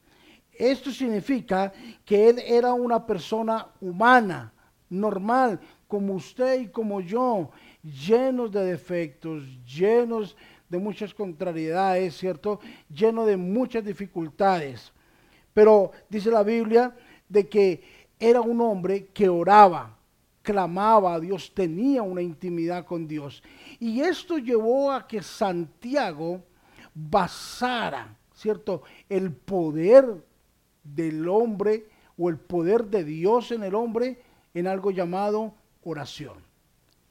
Esto 0.53 0.91
significa 0.91 1.73
que 2.05 2.29
él 2.29 2.39
era 2.39 2.73
una 2.73 3.05
persona 3.05 3.67
humana, 3.81 4.53
normal, 4.89 5.59
como 5.87 6.13
usted 6.13 6.61
y 6.61 6.67
como 6.67 7.01
yo, 7.01 7.49
llenos 7.81 8.51
de 8.51 8.63
defectos, 8.65 9.43
llenos 9.65 10.35
de 10.69 10.77
muchas 10.77 11.13
contrariedades, 11.13 12.15
¿cierto? 12.15 12.59
Lleno 12.93 13.25
de 13.25 13.37
muchas 13.37 13.83
dificultades. 13.83 14.91
Pero 15.53 15.91
dice 16.09 16.29
la 16.29 16.43
Biblia 16.43 16.95
de 17.27 17.47
que 17.47 17.81
era 18.19 18.41
un 18.41 18.59
hombre 18.61 19.07
que 19.07 19.29
oraba, 19.29 19.97
clamaba 20.41 21.13
a 21.13 21.19
Dios, 21.19 21.53
tenía 21.53 22.01
una 22.01 22.21
intimidad 22.21 22.85
con 22.85 23.07
Dios. 23.07 23.41
Y 23.79 24.01
esto 24.01 24.37
llevó 24.37 24.91
a 24.91 25.07
que 25.07 25.21
Santiago 25.21 26.43
basara, 26.93 28.17
¿cierto?, 28.33 28.83
el 29.07 29.31
poder 29.31 30.25
del 30.83 31.27
hombre 31.29 31.87
o 32.17 32.29
el 32.29 32.37
poder 32.37 32.85
de 32.85 33.03
Dios 33.03 33.51
en 33.51 33.63
el 33.63 33.75
hombre 33.75 34.21
en 34.53 34.67
algo 34.67 34.91
llamado 34.91 35.53
oración. 35.83 36.37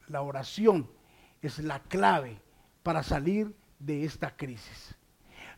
La 0.09 0.23
oración 0.23 0.89
es 1.41 1.59
la 1.61 1.81
clave 1.81 2.41
para 2.83 3.03
salir 3.03 3.55
de 3.79 4.05
esta 4.05 4.37
crisis. 4.37 4.95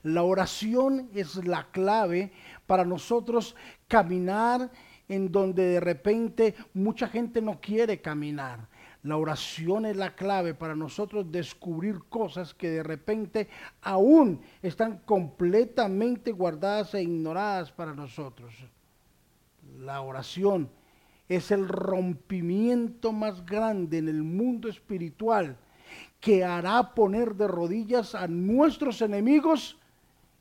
La 0.03 0.23
oración 0.23 1.11
es 1.15 1.37
la 1.45 1.71
clave 1.71 2.33
para 2.67 2.85
nosotros 2.85 3.55
caminar 3.87 4.71
en 5.11 5.33
donde 5.33 5.67
de 5.67 5.81
repente 5.81 6.55
mucha 6.73 7.09
gente 7.09 7.43
no 7.43 7.61
quiere 7.61 8.01
caminar. 8.01 8.69
La 9.03 9.17
oración 9.17 9.85
es 9.85 9.97
la 9.97 10.15
clave 10.15 10.55
para 10.55 10.77
nosotros 10.77 11.33
descubrir 11.33 11.99
cosas 12.09 12.55
que 12.55 12.71
de 12.71 12.83
repente 12.83 13.49
aún 13.83 14.41
están 14.63 14.99
completamente 14.99 16.31
guardadas 16.31 16.95
e 16.95 17.03
ignoradas 17.03 17.73
para 17.73 17.93
nosotros. 17.93 18.55
La 19.81 20.01
oración 20.01 20.71
es 21.29 21.51
el 21.51 21.67
rompimiento 21.67 23.13
más 23.13 23.45
grande 23.45 23.99
en 23.99 24.09
el 24.09 24.23
mundo 24.23 24.69
espiritual 24.69 25.57
que 26.21 26.45
hará 26.45 26.95
poner 26.95 27.35
de 27.35 27.49
rodillas 27.49 28.15
a 28.15 28.29
nuestros 28.29 29.03
enemigos 29.03 29.77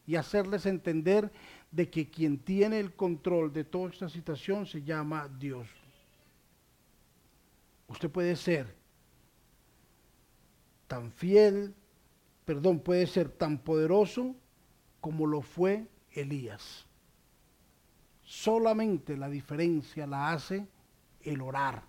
y 0.05 0.15
hacerles 0.15 0.65
entender 0.65 1.31
de 1.71 1.89
que 1.89 2.09
quien 2.09 2.39
tiene 2.39 2.79
el 2.79 2.95
control 2.95 3.53
de 3.53 3.63
toda 3.63 3.89
esta 3.89 4.09
situación 4.09 4.65
se 4.65 4.81
llama 4.81 5.27
Dios. 5.27 5.67
Usted 7.87 8.09
puede 8.09 8.35
ser 8.35 8.75
tan 10.87 11.11
fiel, 11.11 11.75
perdón, 12.45 12.79
puede 12.79 13.05
ser 13.07 13.29
tan 13.29 13.59
poderoso 13.59 14.35
como 14.99 15.27
lo 15.27 15.41
fue 15.41 15.87
Elías. 16.11 16.85
Solamente 18.23 19.17
la 19.17 19.29
diferencia 19.29 20.05
la 20.05 20.31
hace 20.31 20.67
el 21.21 21.41
orar, 21.41 21.83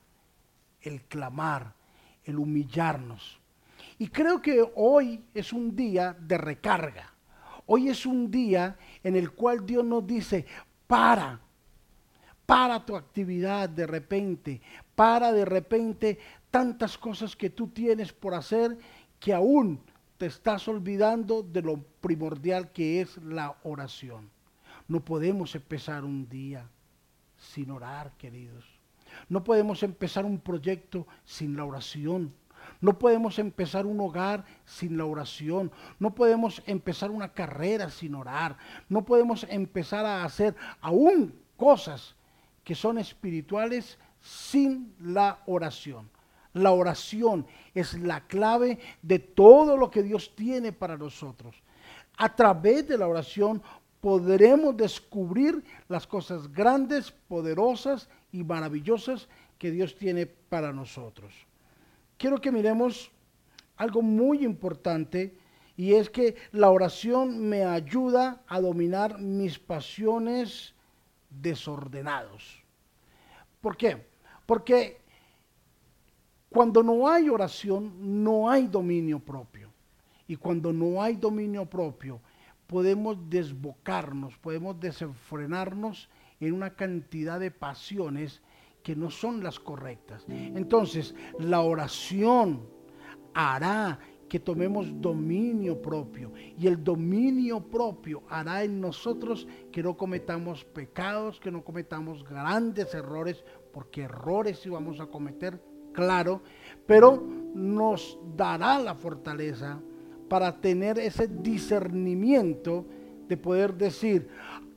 el 0.81 1.03
clamar, 1.03 1.75
el 2.25 2.39
humillarnos. 2.39 3.41
Y 3.99 4.09
creo 4.09 4.41
que 4.41 4.65
hoy 4.75 5.25
es 5.35 5.53
un 5.53 5.77
día 5.77 6.17
de 6.19 6.39
recarga. 6.39 7.13
Hoy 7.73 7.89
es 7.89 8.05
un 8.05 8.33
día 8.33 8.77
en 9.05 9.15
el 9.15 9.31
cual 9.31 9.65
Dios 9.65 9.85
nos 9.85 10.05
dice, 10.05 10.45
para, 10.89 11.39
para 12.45 12.85
tu 12.85 12.97
actividad 12.97 13.69
de 13.69 13.87
repente, 13.87 14.61
para 14.97 15.33
de 15.33 15.45
repente 15.45 16.19
tantas 16.51 16.99
cosas 16.99 17.37
que 17.37 17.49
tú 17.49 17.69
tienes 17.69 18.13
por 18.13 18.35
hacer 18.35 18.77
que 19.21 19.33
aún 19.33 19.81
te 20.19 20.27
estás 20.27 20.67
olvidando 20.67 21.45
de 21.45 21.63
lo 21.63 21.81
primordial 22.01 22.73
que 22.73 23.03
es 23.03 23.17
la 23.19 23.57
oración. 23.63 24.29
No 24.89 25.05
podemos 25.05 25.55
empezar 25.55 26.05
un 26.05 26.29
día 26.29 26.69
sin 27.37 27.71
orar, 27.71 28.11
queridos. 28.19 28.65
No 29.29 29.45
podemos 29.45 29.85
empezar 29.85 30.25
un 30.25 30.41
proyecto 30.41 31.07
sin 31.25 31.57
la 31.57 31.65
oración. 31.65 32.35
No 32.81 32.99
podemos 32.99 33.39
empezar 33.39 33.85
un 33.85 34.01
hogar 34.01 34.45
sin 34.65 34.97
la 34.97 35.05
oración. 35.05 35.71
No 35.99 36.15
podemos 36.15 36.63
empezar 36.67 37.11
una 37.11 37.33
carrera 37.33 37.91
sin 37.91 38.15
orar. 38.15 38.57
No 38.89 39.05
podemos 39.05 39.47
empezar 39.49 40.07
a 40.07 40.25
hacer 40.25 40.55
aún 40.81 41.35
cosas 41.57 42.15
que 42.65 42.75
son 42.75 42.99
espirituales 42.99 43.99
sin 44.21 44.95
la 45.01 45.41
oración. 45.47 46.09
La 46.53 46.73
oración 46.73 47.47
es 47.75 47.95
la 47.95 48.27
clave 48.27 48.79
de 49.03 49.19
todo 49.19 49.77
lo 49.77 49.91
que 49.91 50.03
Dios 50.03 50.35
tiene 50.35 50.73
para 50.73 50.97
nosotros. 50.97 51.57
A 52.17 52.35
través 52.35 52.89
de 52.89 52.99
la 52.99 53.07
oración 53.07 53.63
podremos 54.01 54.77
descubrir 54.77 55.63
las 55.89 56.07
cosas 56.07 56.51
grandes, 56.51 57.13
poderosas 57.29 58.09
y 58.33 58.43
maravillosas 58.43 59.29
que 59.59 59.71
Dios 59.71 59.95
tiene 59.97 60.27
para 60.27 60.73
nosotros. 60.73 61.35
Quiero 62.21 62.39
que 62.39 62.53
miremos 62.53 63.11
algo 63.79 64.03
muy 64.03 64.45
importante 64.45 65.39
y 65.75 65.95
es 65.95 66.11
que 66.11 66.37
la 66.53 66.69
oración 66.69 67.49
me 67.49 67.65
ayuda 67.65 68.43
a 68.47 68.61
dominar 68.61 69.19
mis 69.19 69.59
pasiones 69.59 70.75
desordenados. 71.31 72.63
¿Por 73.63 73.75
qué? 73.75 74.07
Porque 74.45 75.01
cuando 76.51 76.83
no 76.83 77.09
hay 77.09 77.31
oración, 77.31 78.23
no 78.23 78.51
hay 78.51 78.67
dominio 78.67 79.19
propio. 79.21 79.71
Y 80.29 80.37
cuando 80.37 80.75
no 80.75 81.03
hay 81.03 81.17
dominio 81.17 81.65
propio, 81.65 82.21
podemos 82.67 83.17
desbocarnos, 83.31 84.37
podemos 84.37 84.79
desenfrenarnos 84.79 86.11
en 86.39 86.53
una 86.53 86.75
cantidad 86.75 87.41
de 87.41 87.51
pasiones 87.51 88.43
que 88.83 88.97
no 88.97 89.11
son 89.11 89.43
las 89.43 89.59
correctas. 89.61 90.25
Entonces, 90.29 91.15
la 91.39 91.61
oración 91.61 92.63
hará 93.35 93.99
que 94.31 94.39
tomemos 94.39 94.89
dominio 95.01 95.83
propio. 95.83 96.33
Y 96.57 96.69
el 96.69 96.83
dominio 96.83 97.61
propio 97.61 98.23
hará 98.29 98.63
en 98.63 98.81
nosotros 98.81 99.47
que 99.73 99.83
no 99.83 99.97
cometamos 99.97 100.65
pecados, 100.65 101.41
que 101.41 101.51
no 101.51 101.65
cometamos 101.65 102.25
grandes 102.25 102.95
errores, 102.95 103.45
porque 103.73 104.03
errores 104.03 104.61
sí 104.61 104.71
vamos 104.71 105.01
a 105.01 105.07
cometer, 105.07 105.61
claro, 105.93 106.43
pero 106.87 107.21
nos 107.55 108.19
dará 108.37 108.79
la 108.79 108.95
fortaleza 108.95 109.81
para 110.29 110.61
tener 110.61 111.01
ese 111.01 111.27
discernimiento 111.27 112.87
de 113.27 113.37
poder 113.37 113.75
decir, 113.75 114.29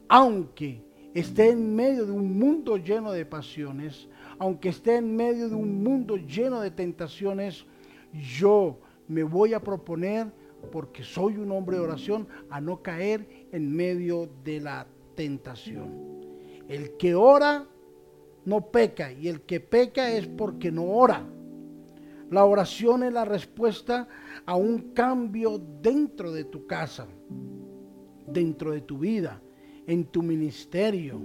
aunque 0.09 0.83
esté 1.13 1.49
en 1.51 1.75
medio 1.75 2.05
de 2.05 2.11
un 2.11 2.37
mundo 2.37 2.77
lleno 2.77 3.11
de 3.11 3.25
pasiones, 3.25 4.07
aunque 4.39 4.69
esté 4.69 4.97
en 4.97 5.15
medio 5.15 5.49
de 5.49 5.55
un 5.55 5.83
mundo 5.83 6.17
lleno 6.17 6.61
de 6.61 6.71
tentaciones, 6.71 7.65
yo 8.13 8.79
me 9.07 9.23
voy 9.23 9.53
a 9.53 9.61
proponer, 9.61 10.31
porque 10.71 11.03
soy 11.03 11.37
un 11.37 11.51
hombre 11.51 11.77
de 11.77 11.83
oración, 11.83 12.27
a 12.49 12.59
no 12.59 12.81
caer 12.81 13.47
en 13.51 13.75
medio 13.75 14.29
de 14.43 14.59
la 14.59 14.87
tentación. 15.15 16.23
El 16.67 16.97
que 16.97 17.13
ora 17.13 17.67
no 18.45 18.71
peca 18.71 19.11
y 19.11 19.27
el 19.27 19.41
que 19.41 19.59
peca 19.59 20.11
es 20.11 20.27
porque 20.27 20.71
no 20.71 20.85
ora. 20.85 21.25
La 22.31 22.45
oración 22.45 23.03
es 23.03 23.13
la 23.13 23.25
respuesta 23.25 24.07
a 24.45 24.55
un 24.55 24.93
cambio 24.93 25.61
dentro 25.81 26.31
de 26.31 26.45
tu 26.45 26.65
casa, 26.65 27.05
dentro 28.25 28.71
de 28.71 28.81
tu 28.81 28.97
vida, 28.97 29.42
en 29.87 30.05
tu 30.05 30.21
ministerio, 30.21 31.21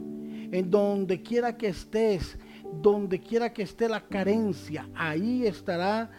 en 0.52 0.70
donde 0.70 1.22
quiera 1.22 1.56
que 1.56 1.68
estés, 1.68 2.38
donde 2.82 3.20
quiera 3.20 3.52
que 3.52 3.62
esté 3.62 3.88
la 3.88 4.06
carencia, 4.06 4.88
ahí 4.94 5.46
estará 5.46 6.10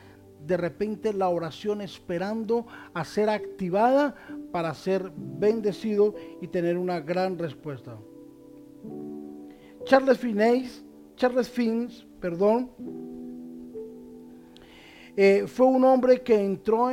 de 0.46 0.58
repente 0.58 1.14
la 1.14 1.30
oración 1.30 1.82
esperando 1.82 2.66
a 2.94 3.04
ser 3.04 3.30
activada 3.30 4.16
para 4.52 4.74
ser 4.74 5.12
bendecido 5.16 6.16
y 6.42 6.48
tener 6.48 6.78
una 6.78 7.00
gran 7.00 7.38
respuesta. 7.38 7.98
Charles 9.84 10.18
Finney 10.18 10.70
Charles 11.16 11.50
Fins, 11.50 12.08
perdón, 12.22 12.72
eh, 15.18 15.44
fue 15.48 15.66
un 15.66 15.84
hombre 15.84 16.22
que 16.22 16.42
entró 16.42 16.90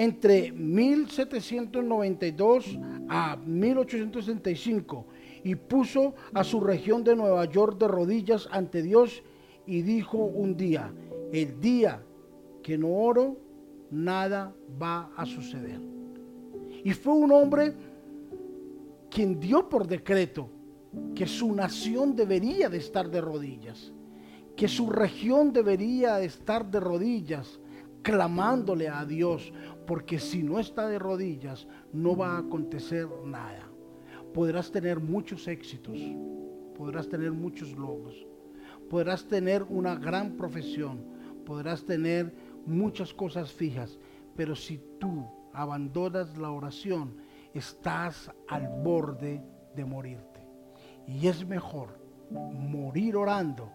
entre 0.00 0.50
1792 0.52 2.78
a 3.10 3.36
1865 3.36 5.06
y 5.44 5.54
puso 5.56 6.14
a 6.32 6.42
su 6.42 6.58
región 6.58 7.04
de 7.04 7.14
Nueva 7.14 7.44
York 7.44 7.78
de 7.78 7.86
rodillas 7.86 8.48
ante 8.50 8.80
Dios 8.80 9.22
y 9.66 9.82
dijo 9.82 10.16
un 10.16 10.56
día, 10.56 10.90
el 11.34 11.60
día 11.60 12.02
que 12.62 12.78
no 12.78 12.88
oro, 12.88 13.36
nada 13.90 14.54
va 14.80 15.10
a 15.14 15.26
suceder. 15.26 15.82
Y 16.82 16.92
fue 16.92 17.12
un 17.12 17.32
hombre 17.32 17.74
quien 19.10 19.38
dio 19.38 19.68
por 19.68 19.86
decreto 19.86 20.48
que 21.14 21.26
su 21.26 21.54
nación 21.54 22.16
debería 22.16 22.70
de 22.70 22.78
estar 22.78 23.10
de 23.10 23.20
rodillas, 23.20 23.92
que 24.56 24.66
su 24.66 24.88
región 24.88 25.52
debería 25.52 26.14
de 26.14 26.24
estar 26.24 26.70
de 26.70 26.80
rodillas, 26.80 27.60
clamándole 28.02 28.88
a 28.88 29.04
Dios, 29.04 29.52
porque 29.86 30.18
si 30.18 30.42
no 30.42 30.58
está 30.58 30.88
de 30.88 30.98
rodillas, 30.98 31.66
no 31.92 32.16
va 32.16 32.36
a 32.36 32.38
acontecer 32.38 33.08
nada. 33.24 33.68
Podrás 34.32 34.70
tener 34.70 35.00
muchos 35.00 35.48
éxitos, 35.48 35.98
podrás 36.76 37.08
tener 37.08 37.32
muchos 37.32 37.72
logros, 37.72 38.26
podrás 38.88 39.24
tener 39.26 39.64
una 39.64 39.96
gran 39.96 40.36
profesión, 40.36 41.04
podrás 41.44 41.84
tener 41.84 42.32
muchas 42.66 43.12
cosas 43.12 43.52
fijas, 43.52 43.98
pero 44.36 44.54
si 44.54 44.80
tú 44.98 45.26
abandonas 45.52 46.36
la 46.38 46.50
oración, 46.50 47.16
estás 47.54 48.30
al 48.48 48.68
borde 48.82 49.42
de 49.74 49.84
morir. 49.84 50.18
Y 51.06 51.26
es 51.26 51.44
mejor 51.46 51.98
morir 52.30 53.16
orando 53.16 53.70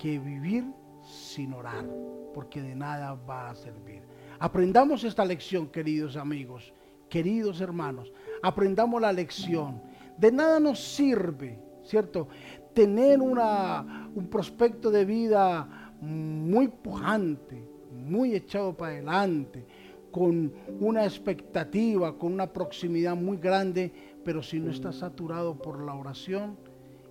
que 0.00 0.18
vivir 0.18 0.64
sin 1.02 1.52
orar, 1.52 1.84
porque 2.32 2.62
de 2.62 2.74
nada 2.74 3.14
va 3.14 3.50
a 3.50 3.54
servir. 3.54 4.02
Aprendamos 4.38 5.04
esta 5.04 5.24
lección, 5.24 5.68
queridos 5.68 6.16
amigos, 6.16 6.72
queridos 7.08 7.60
hermanos. 7.60 8.12
Aprendamos 8.42 9.00
la 9.00 9.12
lección. 9.12 9.80
De 10.18 10.32
nada 10.32 10.60
nos 10.60 10.80
sirve, 10.80 11.58
¿cierto? 11.84 12.28
Tener 12.72 13.20
una, 13.20 14.10
un 14.14 14.28
prospecto 14.28 14.90
de 14.90 15.04
vida 15.04 15.92
muy 16.00 16.68
pujante, 16.68 17.64
muy 17.92 18.34
echado 18.34 18.76
para 18.76 18.92
adelante, 18.92 19.64
con 20.10 20.52
una 20.80 21.04
expectativa, 21.04 22.16
con 22.16 22.32
una 22.32 22.52
proximidad 22.52 23.16
muy 23.16 23.36
grande, 23.36 23.92
pero 24.24 24.42
si 24.42 24.60
no 24.60 24.70
estás 24.70 24.96
saturado 24.96 25.56
por 25.56 25.82
la 25.82 25.94
oración, 25.94 26.56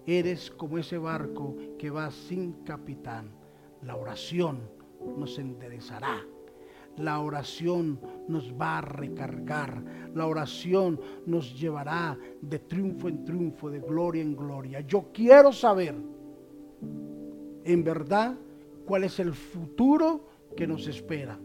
eres 0.06 0.52
como 0.52 0.78
ese 0.78 0.98
barco 0.98 1.56
que 1.78 1.90
va 1.90 2.12
sin 2.12 2.54
capitán. 2.64 3.32
La 3.82 3.96
oración 3.96 4.60
nos 5.18 5.38
enderezará. 5.38 6.22
La 6.98 7.20
oración 7.20 8.00
nos 8.28 8.54
va 8.54 8.78
a 8.78 8.82
recargar. 8.82 9.84
La 10.14 10.28
oración 10.28 11.00
nos 11.26 11.60
llevará 11.60 12.18
de 12.42 12.60
triunfo 12.60 13.08
en 13.08 13.26
triunfo, 13.26 13.70
de 13.70 13.80
gloria 13.80 14.22
en 14.22 14.36
gloria. 14.36 14.82
Yo 14.82 15.10
quiero 15.14 15.52
saber, 15.52 15.96
en 17.64 17.84
verdad, 17.84 18.36
cuál 18.86 19.06
es 19.06 19.20
el 19.20 19.34
futuro 19.34 20.28
que 20.56 20.68
nos 20.68 20.88
espera. 20.88 21.40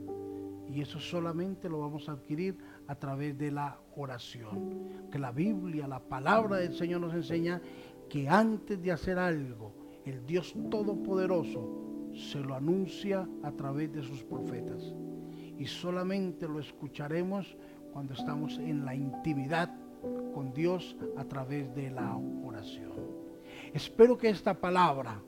Y 0.71 0.83
eso 0.83 1.01
solamente 1.01 1.69
lo 1.69 1.81
vamos 1.81 2.09
a 2.09 2.13
adquirir 2.13 2.59
a 2.87 2.95
través 2.95 3.39
de 3.39 3.51
la 3.51 3.81
oración. 3.97 5.09
Que 5.11 5.19
la 5.19 5.33
Biblia, 5.33 5.89
la 5.89 6.01
palabra 6.01 6.59
del 6.59 6.75
Señor 6.75 7.01
nos 7.01 7.15
enseña 7.15 7.63
que 8.09 8.29
antes 8.29 8.83
de 8.83 8.93
hacer 8.93 9.19
algo, 9.19 9.73
el 10.05 10.25
Dios 10.27 10.55
Todopoderoso 10.71 12.11
se 12.15 12.41
lo 12.41 12.55
anuncia 12.55 13.29
a 13.43 13.53
través 13.53 13.93
de 13.93 14.03
sus 14.03 14.23
profetas. 14.25 14.95
Y 15.59 15.67
solamente 15.67 16.47
lo 16.47 16.61
escucharemos 16.61 17.57
cuando 17.93 18.15
estamos 18.15 18.59
en 18.59 18.85
la 18.85 18.95
intimidad 18.95 19.75
con 20.33 20.53
Dios 20.53 20.97
a 21.17 21.25
través 21.25 21.75
de 21.75 21.91
la 21.91 22.17
oración. 22.17 22.93
Espero 23.75 24.17
que 24.17 24.29
esta 24.29 24.55
palabra 24.55 25.21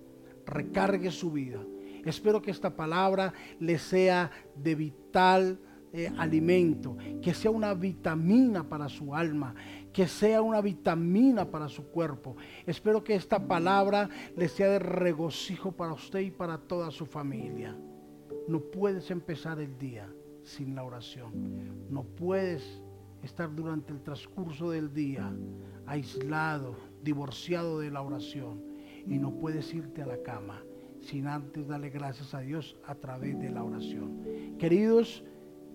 recargue 0.46 1.10
su 1.10 1.32
vida. 1.32 1.60
Espero 2.04 2.40
que 2.40 2.50
esta 2.50 2.74
palabra 2.74 3.32
le 3.58 3.78
sea 3.78 4.30
de 4.54 4.74
vital 4.74 5.58
eh, 5.92 6.10
alimento, 6.18 6.96
que 7.20 7.34
sea 7.34 7.50
una 7.50 7.74
vitamina 7.74 8.62
para 8.62 8.88
su 8.88 9.14
alma, 9.14 9.54
que 9.92 10.06
sea 10.06 10.40
una 10.40 10.60
vitamina 10.60 11.50
para 11.50 11.68
su 11.68 11.88
cuerpo. 11.88 12.36
Espero 12.64 13.02
que 13.02 13.16
esta 13.16 13.46
palabra 13.46 14.08
le 14.36 14.48
sea 14.48 14.68
de 14.68 14.78
regocijo 14.78 15.72
para 15.72 15.92
usted 15.92 16.20
y 16.20 16.30
para 16.30 16.56
toda 16.58 16.90
su 16.90 17.04
familia. 17.04 17.76
No 18.46 18.60
puedes 18.60 19.10
empezar 19.10 19.60
el 19.60 19.76
día 19.76 20.08
sin 20.50 20.74
la 20.74 20.84
oración. 20.84 21.86
No 21.90 22.04
puedes 22.04 22.82
estar 23.22 23.54
durante 23.54 23.92
el 23.92 24.02
transcurso 24.02 24.70
del 24.70 24.92
día 24.92 25.32
aislado, 25.86 26.76
divorciado 27.02 27.80
de 27.80 27.90
la 27.90 28.02
oración. 28.02 28.62
Y 29.06 29.18
no 29.18 29.32
puedes 29.34 29.72
irte 29.72 30.02
a 30.02 30.06
la 30.06 30.22
cama 30.22 30.62
sin 31.00 31.26
antes 31.26 31.66
darle 31.66 31.88
gracias 31.88 32.34
a 32.34 32.40
Dios 32.40 32.76
a 32.86 32.94
través 32.94 33.38
de 33.38 33.50
la 33.50 33.64
oración. 33.64 34.56
Queridos, 34.58 35.24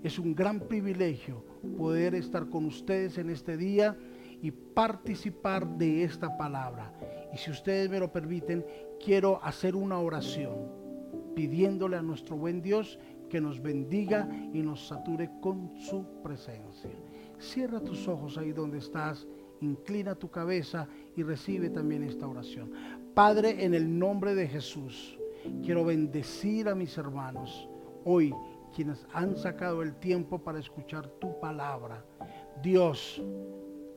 es 0.03 0.19
un 0.19 0.35
gran 0.35 0.59
privilegio 0.59 1.43
poder 1.77 2.13
estar 2.13 2.47
con 2.49 2.65
ustedes 2.65 3.17
en 3.17 3.31
este 3.31 3.57
día 3.57 3.97
y 4.41 4.51
participar 4.51 5.67
de 5.77 6.03
esta 6.03 6.38
palabra. 6.38 6.93
Y 7.33 7.38
si 7.38 7.49
ustedes 7.49 7.89
me 7.89 7.99
lo 7.99 8.11
permiten, 8.11 8.63
quiero 9.03 9.43
hacer 9.43 9.75
una 9.75 9.99
oración 9.99 10.85
pidiéndole 11.35 11.97
a 11.97 12.01
nuestro 12.01 12.38
buen 12.38 12.61
Dios 12.61 12.99
que 13.29 13.41
nos 13.41 13.61
bendiga 13.61 14.27
y 14.53 14.61
nos 14.61 14.88
sature 14.88 15.29
con 15.41 15.71
su 15.77 16.05
presencia. 16.23 16.91
Cierra 17.39 17.79
tus 17.79 18.07
ojos 18.07 18.38
ahí 18.38 18.51
donde 18.51 18.77
estás, 18.77 19.27
inclina 19.61 20.15
tu 20.15 20.29
cabeza 20.29 20.88
y 21.15 21.23
recibe 21.23 21.69
también 21.69 22.03
esta 22.03 22.27
oración. 22.27 22.71
Padre, 23.13 23.63
en 23.63 23.73
el 23.73 23.97
nombre 23.97 24.35
de 24.35 24.47
Jesús, 24.47 25.17
quiero 25.63 25.85
bendecir 25.85 26.67
a 26.69 26.75
mis 26.75 26.97
hermanos 26.97 27.69
hoy 28.03 28.33
quienes 28.75 29.05
han 29.13 29.38
sacado 29.38 29.81
el 29.81 29.95
tiempo 29.95 30.39
para 30.39 30.59
escuchar 30.59 31.07
tu 31.19 31.39
palabra. 31.39 32.05
Dios, 32.61 33.21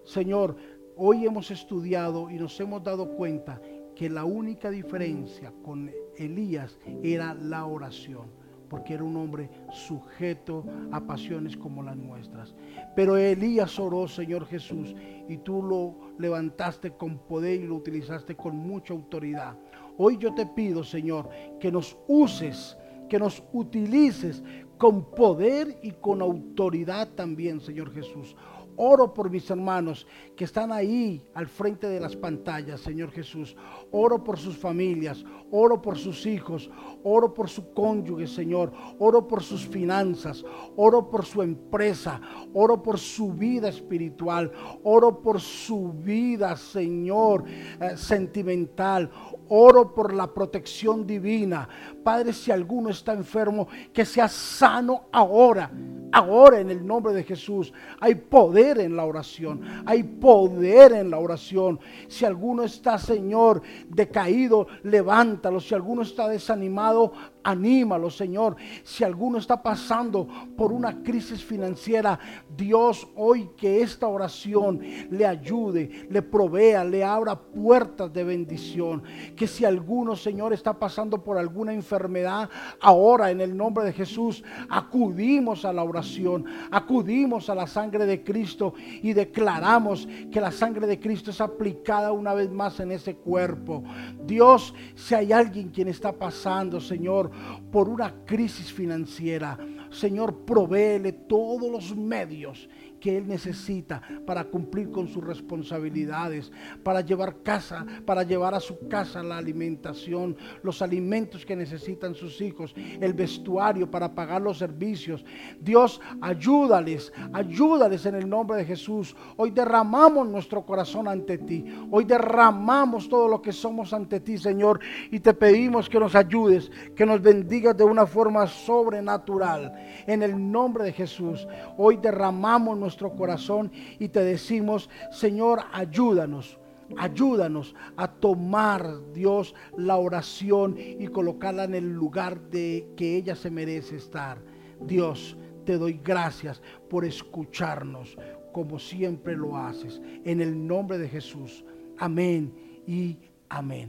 Señor, 0.04 0.56
hoy 0.96 1.26
hemos 1.26 1.50
estudiado 1.50 2.30
y 2.30 2.38
nos 2.38 2.58
hemos 2.60 2.82
dado 2.82 3.10
cuenta 3.16 3.60
que 3.94 4.08
la 4.08 4.24
única 4.24 4.70
diferencia 4.70 5.52
con 5.64 5.90
Elías 6.16 6.78
era 7.02 7.34
la 7.34 7.66
oración, 7.66 8.30
porque 8.68 8.94
era 8.94 9.04
un 9.04 9.16
hombre 9.16 9.48
sujeto 9.70 10.64
a 10.92 11.00
pasiones 11.00 11.57
como 11.57 11.83
las 11.83 11.96
nuestras. 11.96 12.54
Pero 12.94 13.16
Elías 13.16 13.78
oró, 13.78 14.07
Señor 14.09 14.46
Jesús, 14.46 14.94
y 15.28 15.38
tú 15.38 15.62
lo 15.62 15.94
levantaste 16.18 16.92
con 16.92 17.18
poder 17.18 17.61
y 17.61 17.66
lo 17.66 17.76
utilizaste 17.76 18.35
con 18.37 18.57
mucha 18.57 18.92
autoridad. 18.92 19.57
Hoy 19.96 20.16
yo 20.18 20.35
te 20.35 20.46
pido, 20.46 20.85
Señor, 20.85 21.28
que 21.61 21.72
nos 21.72 21.96
uses, 22.07 22.76
que 23.09 23.18
nos 23.18 23.42
utilices 23.52 24.42
con 24.78 25.11
poder 25.11 25.78
y 25.83 25.90
con 25.90 26.22
autoridad 26.22 27.09
también, 27.14 27.61
Señor 27.61 27.92
Jesús. 27.92 28.37
Oro 28.78 29.12
por 29.12 29.28
mis 29.28 29.50
hermanos 29.50 30.06
que 30.36 30.44
están 30.44 30.70
ahí 30.70 31.20
al 31.34 31.48
frente 31.48 31.88
de 31.88 31.98
las 31.98 32.14
pantallas, 32.14 32.80
Señor 32.80 33.10
Jesús. 33.10 33.56
Oro 33.90 34.22
por 34.22 34.38
sus 34.38 34.56
familias, 34.56 35.24
oro 35.50 35.82
por 35.82 35.98
sus 35.98 36.24
hijos, 36.26 36.70
oro 37.02 37.34
por 37.34 37.48
su 37.48 37.72
cónyuge, 37.74 38.28
Señor. 38.28 38.72
Oro 39.00 39.26
por 39.26 39.42
sus 39.42 39.66
finanzas, 39.66 40.44
oro 40.76 41.10
por 41.10 41.24
su 41.24 41.42
empresa, 41.42 42.20
oro 42.54 42.80
por 42.80 42.98
su 42.98 43.32
vida 43.32 43.68
espiritual, 43.68 44.52
oro 44.84 45.20
por 45.20 45.40
su 45.40 45.92
vida, 45.92 46.56
Señor, 46.56 47.44
eh, 47.48 47.96
sentimental. 47.96 49.10
Oro 49.48 49.94
por 49.94 50.12
la 50.12 50.26
protección 50.26 51.06
divina. 51.06 51.68
Padre, 52.02 52.32
si 52.32 52.50
alguno 52.50 52.90
está 52.90 53.12
enfermo, 53.12 53.68
que 53.92 54.04
sea 54.04 54.28
sano 54.28 55.04
ahora. 55.12 55.70
Ahora 56.11 56.61
en 56.61 56.70
el 56.70 56.87
nombre 56.87 57.12
de 57.12 57.24
Jesús. 57.24 57.72
Hay 58.00 58.14
poder 58.14 58.78
en 58.80 58.96
la 58.96 59.04
oración. 59.04 59.61
Hay 59.84 60.02
poder 60.02 60.92
en 60.92 61.11
la 61.11 61.18
oración. 61.18 61.78
Si 62.08 62.24
alguno 62.24 62.62
está, 62.62 62.98
Señor, 62.98 63.62
decaído, 63.88 64.66
levántalo. 64.84 65.61
Si 65.61 65.74
alguno 65.74 66.02
está 66.02 66.28
desanimado, 66.28 67.12
anímalo, 67.42 68.11
Señor. 68.11 68.56
Si 68.82 69.04
alguno 69.04 69.38
está 69.38 69.62
pasando 69.62 70.28
por 70.56 70.72
una 70.72 71.02
crisis 71.02 71.44
financiera, 71.44 72.18
Dios, 72.56 73.08
hoy 73.16 73.50
que 73.56 73.82
esta 73.82 74.06
oración 74.06 74.80
le 75.11 75.26
ayude, 75.26 76.06
le 76.11 76.22
provea, 76.22 76.84
le 76.84 77.04
abra 77.04 77.38
puertas 77.38 78.12
de 78.12 78.24
bendición. 78.24 79.02
Que 79.38 79.46
si 79.46 79.64
alguno, 79.64 80.16
Señor, 80.16 80.53
está 80.53 80.79
pasando 80.79 81.22
por 81.22 81.38
alguna 81.38 81.72
enfermedad, 81.72 82.51
ahora 82.81 83.31
en 83.31 83.40
el 83.40 83.57
nombre 83.57 83.85
de 83.85 83.92
Jesús, 83.92 84.42
acudimos 84.68 85.64
a 85.64 85.72
la 85.72 85.85
oración, 85.85 86.44
acudimos 86.72 87.48
a 87.48 87.55
la 87.55 87.68
sangre 87.68 88.05
de 88.05 88.24
Cristo 88.24 88.74
y 89.01 89.12
declaramos 89.12 90.09
que 90.33 90.40
la 90.40 90.51
sangre 90.51 90.88
de 90.88 90.98
Cristo 90.98 91.31
es 91.31 91.40
aplicada 91.40 92.11
una 92.11 92.35
vez 92.35 92.51
más 92.51 92.81
en 92.81 92.90
ese 92.90 93.14
cuerpo. 93.14 93.85
Dios, 94.24 94.74
si 94.96 95.14
hay 95.14 95.33
alguien 95.33 95.68
quien 95.68 95.87
está 95.87 96.12
pasando, 96.12 96.81
Señor, 96.81 97.31
por 97.70 97.88
una 97.88 98.24
crisis 98.24 98.72
financiera. 98.72 99.57
Señor, 99.90 100.44
provéele 100.44 101.12
todos 101.12 101.70
los 101.70 101.96
medios 101.96 102.68
que 102.98 103.16
Él 103.16 103.28
necesita 103.28 104.02
para 104.26 104.44
cumplir 104.44 104.90
con 104.90 105.08
sus 105.08 105.24
responsabilidades, 105.24 106.52
para 106.82 107.00
llevar 107.00 107.42
casa, 107.42 107.87
para 108.04 108.22
llevar 108.22 108.54
a 108.54 108.61
su 108.61 108.88
casa 108.88 109.22
la 109.22 109.38
alimentación, 109.38 110.37
los 110.62 110.82
alimentos 110.82 111.44
que 111.44 111.56
necesitan 111.56 112.14
sus 112.14 112.40
hijos, 112.40 112.74
el 113.00 113.12
vestuario 113.12 113.90
para 113.90 114.14
pagar 114.14 114.42
los 114.42 114.58
servicios. 114.58 115.24
Dios, 115.61 116.00
ayúdales, 116.20 117.12
ayúdales 117.32 118.06
en 118.06 118.14
el 118.16 118.28
nombre 118.28 118.58
de 118.58 118.64
Jesús. 118.64 119.16
Hoy 119.37 119.50
derramamos 119.50 120.28
nuestro 120.28 120.64
corazón 120.64 121.08
ante 121.08 121.38
ti. 121.38 121.64
Hoy 121.90 122.04
derramamos 122.04 123.08
todo 123.08 123.28
lo 123.28 123.42
que 123.42 123.52
somos 123.52 123.92
ante 123.92 124.20
ti, 124.20 124.38
Señor, 124.38 124.80
y 125.11 125.20
te 125.20 125.34
pedimos 125.34 125.88
que 125.88 126.00
nos 126.00 126.14
ayudes, 126.14 126.70
que 126.94 127.06
nos 127.06 127.20
bendigas 127.20 127.76
de 127.76 127.84
una 127.84 128.06
forma 128.06 128.46
sobrenatural. 128.46 129.74
En 130.06 130.22
el 130.22 130.50
nombre 130.50 130.84
de 130.84 130.92
Jesús, 130.92 131.46
hoy 131.76 131.96
derramamos 131.96 132.78
nuestro 132.88 133.14
corazón 133.14 133.70
y 133.98 134.09
te 134.09 134.20
decimos, 134.20 134.88
Señor, 135.11 135.61
ayúdanos. 135.72 136.59
Ayúdanos 136.96 137.74
a 137.98 138.09
tomar, 138.11 139.12
Dios, 139.12 139.55
la 139.77 139.98
oración 139.98 140.74
y 140.79 141.07
colocarla 141.09 141.64
en 141.64 141.74
el 141.74 141.92
lugar 141.92 142.40
de 142.48 142.88
que 142.96 143.14
ella 143.14 143.37
se 143.37 143.51
merece 143.51 143.96
estar. 143.96 144.38
Dios, 144.81 145.37
te 145.66 145.77
doy 145.77 146.01
gracias 146.03 146.62
por 146.88 147.05
escucharnos 147.05 148.16
como 148.53 148.79
siempre 148.79 149.37
lo 149.37 149.55
haces. 149.55 150.01
En 150.24 150.40
el 150.40 150.66
nombre 150.66 150.96
de 150.96 151.11
Jesús. 151.11 151.62
Amén 151.98 152.55
y 152.87 153.18
amén. 153.51 153.87